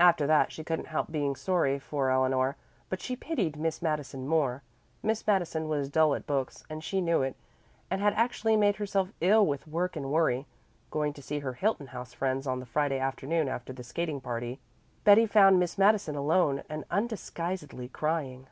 After 0.00 0.26
that 0.26 0.50
she 0.50 0.64
couldn't 0.64 0.86
help 0.86 1.08
being 1.12 1.36
sorry 1.36 1.78
for 1.78 2.10
Eleanor, 2.10 2.56
but 2.88 3.00
she 3.00 3.14
pitied 3.14 3.54
Miss 3.56 3.80
Madison 3.80 4.26
more. 4.26 4.64
Miss 5.04 5.24
Madison 5.24 5.68
was 5.68 5.88
dull 5.88 6.16
at 6.16 6.26
books 6.26 6.64
and 6.68 6.82
she 6.82 7.00
knew 7.00 7.22
it, 7.22 7.36
and 7.88 8.00
had 8.00 8.12
actually 8.14 8.56
made 8.56 8.74
herself 8.74 9.10
ill 9.20 9.46
with 9.46 9.68
work 9.68 9.94
and 9.94 10.10
worry. 10.10 10.46
Going 10.90 11.12
to 11.12 11.22
see 11.22 11.38
her 11.38 11.52
Hilton 11.52 11.86
House 11.86 12.12
friends 12.12 12.44
on 12.44 12.58
the 12.58 12.66
Friday 12.66 12.98
afternoon 12.98 13.46
after 13.48 13.72
the 13.72 13.84
skating 13.84 14.20
party, 14.20 14.58
Betty 15.04 15.26
found 15.26 15.60
Miss 15.60 15.78
Madison 15.78 16.16
alone 16.16 16.64
and 16.68 16.84
undisguisedly 16.90 17.86
crying. 17.86 18.48